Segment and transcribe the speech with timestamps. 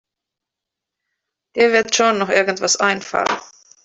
[1.55, 3.39] Dir wird schon noch irgendetwas einfallen.